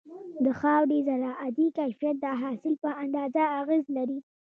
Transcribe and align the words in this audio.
د 0.43 0.45
خاورې 0.59 0.97
زراعتي 1.07 1.67
کيفيت 1.77 2.15
د 2.21 2.25
حاصل 2.41 2.73
په 2.83 2.89
اندازه 3.03 3.43
اغېز 3.59 3.85
لري. 3.97 4.19